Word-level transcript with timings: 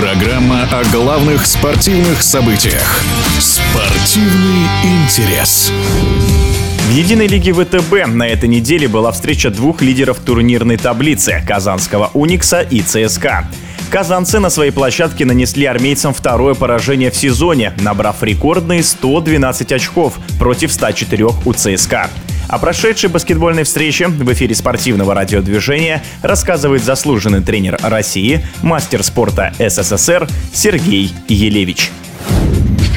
Программа 0.00 0.62
о 0.70 0.84
главных 0.92 1.44
спортивных 1.44 2.22
событиях. 2.22 3.02
Спортивный 3.40 4.68
интерес. 4.84 5.72
В 6.86 6.92
единой 6.92 7.26
лиге 7.26 7.52
ВТБ 7.52 8.06
на 8.06 8.28
этой 8.28 8.48
неделе 8.48 8.86
была 8.86 9.10
встреча 9.10 9.50
двух 9.50 9.82
лидеров 9.82 10.20
турнирной 10.20 10.76
таблицы– 10.76 11.42
казанского 11.46 12.12
«Уникса» 12.14 12.60
и 12.60 12.80
ЦСКА. 12.80 13.48
Казанцы 13.90 14.38
на 14.38 14.50
своей 14.50 14.70
площадке 14.70 15.24
нанесли 15.24 15.66
армейцам 15.66 16.14
второе 16.14 16.54
поражение 16.54 17.10
в 17.10 17.16
сезоне, 17.16 17.72
набрав 17.80 18.22
рекордные 18.22 18.84
112 18.84 19.72
очков 19.72 20.18
против 20.38 20.72
104 20.72 21.26
у 21.44 21.52
ЦСКА. 21.52 22.08
О 22.48 22.58
прошедшей 22.58 23.10
баскетбольной 23.10 23.64
встрече 23.64 24.08
в 24.08 24.32
эфире 24.32 24.54
спортивного 24.54 25.14
радиодвижения 25.14 26.02
рассказывает 26.22 26.82
заслуженный 26.82 27.42
тренер 27.42 27.78
России, 27.82 28.44
мастер 28.62 29.02
спорта 29.02 29.52
СССР 29.58 30.26
Сергей 30.52 31.12
Елевич 31.28 31.90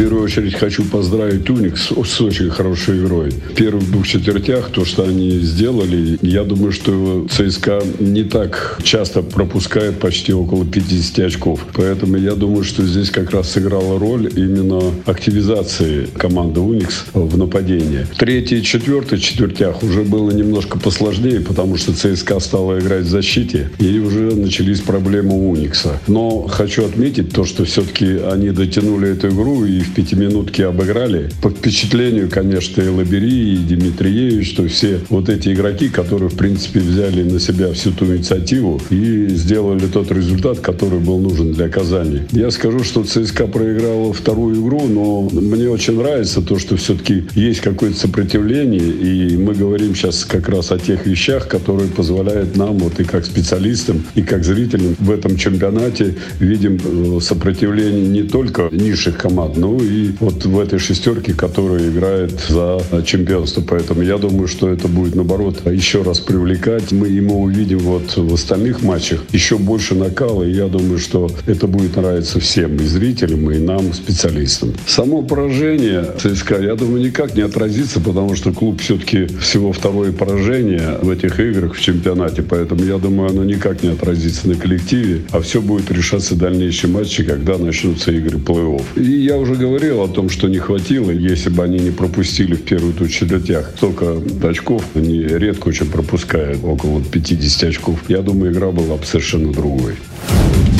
первую 0.00 0.22
очередь 0.22 0.54
хочу 0.54 0.82
поздравить 0.84 1.50
Уникс 1.50 1.88
с 1.90 2.20
очень 2.22 2.48
хорошей 2.48 3.00
игрой. 3.00 3.28
В 3.28 3.54
первых 3.54 3.90
двух 3.90 4.08
четвертях 4.08 4.70
то, 4.70 4.86
что 4.86 5.02
они 5.02 5.40
сделали, 5.40 6.18
я 6.22 6.42
думаю, 6.44 6.72
что 6.72 7.26
ЦСКА 7.30 7.82
не 7.98 8.24
так 8.24 8.78
часто 8.82 9.20
пропускает 9.20 9.98
почти 9.98 10.32
около 10.32 10.64
50 10.64 11.26
очков. 11.26 11.66
Поэтому 11.74 12.16
я 12.16 12.34
думаю, 12.34 12.64
что 12.64 12.82
здесь 12.86 13.10
как 13.10 13.30
раз 13.32 13.50
сыграла 13.50 13.98
роль 13.98 14.30
именно 14.34 14.80
активизации 15.04 16.06
команды 16.16 16.60
Уникс 16.60 17.04
в 17.12 17.36
нападении. 17.36 18.06
В 18.10 18.16
третьей 18.16 18.60
и 18.60 18.62
четвертой 18.62 19.18
четвертях 19.18 19.82
уже 19.82 20.02
было 20.04 20.30
немножко 20.30 20.78
посложнее, 20.78 21.40
потому 21.40 21.76
что 21.76 21.92
ЦСКА 21.92 22.40
стала 22.40 22.78
играть 22.78 23.04
в 23.04 23.10
защите, 23.10 23.68
и 23.78 23.98
уже 23.98 24.34
начались 24.34 24.80
проблемы 24.80 25.34
Уникса. 25.50 26.00
Но 26.06 26.44
хочу 26.44 26.86
отметить 26.86 27.34
то, 27.34 27.44
что 27.44 27.66
все-таки 27.66 28.16
они 28.32 28.48
дотянули 28.48 29.10
эту 29.10 29.28
игру 29.28 29.66
и 29.66 29.89
в 29.89 29.89
пятиминутке 29.94 30.66
обыграли. 30.66 31.30
По 31.42 31.50
впечатлению, 31.50 32.28
конечно, 32.30 32.82
и 32.82 32.88
Лабери, 32.88 33.54
и 33.54 33.56
Дмитриевич, 33.56 34.50
что 34.50 34.66
все 34.68 35.00
вот 35.08 35.28
эти 35.28 35.52
игроки, 35.52 35.88
которые, 35.88 36.28
в 36.28 36.36
принципе, 36.36 36.80
взяли 36.80 37.22
на 37.22 37.40
себя 37.40 37.72
всю 37.72 37.92
ту 37.92 38.06
инициативу 38.06 38.80
и 38.90 39.28
сделали 39.28 39.86
тот 39.86 40.10
результат, 40.12 40.60
который 40.60 40.98
был 40.98 41.18
нужен 41.18 41.52
для 41.52 41.68
Казани. 41.68 42.20
Я 42.32 42.50
скажу, 42.50 42.84
что 42.84 43.04
ЦСКА 43.04 43.46
проиграла 43.46 44.12
вторую 44.12 44.56
игру, 44.56 44.86
но 44.86 45.28
мне 45.32 45.68
очень 45.68 45.98
нравится 45.98 46.42
то, 46.42 46.58
что 46.58 46.76
все-таки 46.76 47.24
есть 47.34 47.60
какое-то 47.60 47.98
сопротивление, 47.98 48.80
и 48.80 49.36
мы 49.36 49.54
говорим 49.54 49.94
сейчас 49.94 50.24
как 50.24 50.48
раз 50.48 50.72
о 50.72 50.78
тех 50.78 51.06
вещах, 51.06 51.48
которые 51.48 51.88
позволяют 51.88 52.56
нам, 52.56 52.78
вот 52.78 53.00
и 53.00 53.04
как 53.04 53.24
специалистам, 53.24 54.04
и 54.14 54.22
как 54.22 54.44
зрителям 54.44 54.96
в 54.98 55.10
этом 55.10 55.36
чемпионате 55.36 56.16
видим 56.38 56.78
э, 56.82 57.20
сопротивление 57.20 58.06
не 58.06 58.22
только 58.22 58.68
низших 58.70 59.16
команд, 59.16 59.56
но 59.56 59.79
и 59.82 60.12
вот 60.20 60.44
в 60.44 60.58
этой 60.58 60.78
шестерке, 60.78 61.34
которая 61.34 61.88
играет 61.88 62.32
за 62.48 62.80
чемпионство. 63.04 63.62
Поэтому 63.66 64.02
я 64.02 64.18
думаю, 64.18 64.48
что 64.48 64.68
это 64.68 64.88
будет, 64.88 65.14
наоборот, 65.14 65.62
еще 65.66 66.02
раз 66.02 66.20
привлекать. 66.20 66.92
Мы, 66.92 67.20
мы 67.20 67.34
увидим 67.34 67.78
вот 67.78 68.16
в 68.16 68.34
остальных 68.34 68.82
матчах 68.82 69.24
еще 69.32 69.58
больше 69.58 69.94
накала. 69.94 70.42
И 70.42 70.52
я 70.52 70.68
думаю, 70.68 70.98
что 70.98 71.30
это 71.46 71.66
будет 71.66 71.96
нравиться 71.96 72.40
всем, 72.40 72.76
и 72.76 72.84
зрителям, 72.84 73.50
и 73.50 73.58
нам, 73.58 73.92
специалистам. 73.92 74.72
Само 74.86 75.22
поражение 75.22 76.04
ЦСКА, 76.18 76.60
я 76.62 76.74
думаю, 76.74 77.02
никак 77.02 77.34
не 77.34 77.42
отразится, 77.42 78.00
потому 78.00 78.34
что 78.34 78.52
клуб 78.52 78.80
все-таки 78.80 79.26
всего 79.40 79.72
второе 79.72 80.12
поражение 80.12 80.98
в 81.02 81.10
этих 81.10 81.40
играх 81.40 81.74
в 81.74 81.80
чемпионате. 81.80 82.42
Поэтому 82.42 82.84
я 82.84 82.98
думаю, 82.98 83.30
оно 83.30 83.44
никак 83.44 83.82
не 83.82 83.90
отразится 83.90 84.48
на 84.48 84.54
коллективе, 84.54 85.22
а 85.30 85.40
все 85.40 85.60
будет 85.60 85.90
решаться 85.90 86.34
в 86.34 86.38
дальнейшем 86.38 86.92
матче, 86.92 87.24
когда 87.24 87.58
начнутся 87.58 88.12
игры 88.12 88.38
плей-офф. 88.38 88.82
И 88.96 89.24
я 89.24 89.36
уже 89.36 89.54
говорил 89.54 89.69
говорил 89.70 90.02
о 90.02 90.08
том, 90.08 90.28
что 90.28 90.48
не 90.48 90.58
хватило, 90.58 91.12
если 91.12 91.48
бы 91.48 91.62
они 91.62 91.78
не 91.78 91.90
пропустили 91.92 92.54
в 92.54 92.62
первую 92.62 92.92
тут 92.92 93.10
четвертях 93.10 93.70
столько 93.76 94.16
очков, 94.42 94.82
они 94.96 95.20
редко 95.20 95.68
очень 95.68 95.86
пропускают, 95.86 96.58
около 96.64 97.00
50 97.00 97.70
очков. 97.70 98.00
Я 98.08 98.20
думаю, 98.20 98.52
игра 98.52 98.72
была 98.72 98.96
бы 98.96 99.06
совершенно 99.06 99.52
другой. 99.52 99.94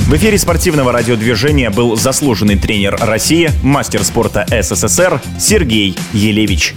В 0.09 0.15
эфире 0.17 0.39
спортивного 0.39 0.91
радиодвижения 0.91 1.71
был 1.71 1.95
заслуженный 1.95 2.57
тренер 2.57 2.97
России, 3.01 3.51
мастер 3.63 4.03
спорта 4.03 4.45
СССР 4.51 5.23
Сергей 5.39 5.95
Елевич. 6.13 6.75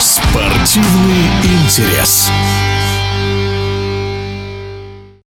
Спортивный 0.00 1.22
интерес. 1.44 2.30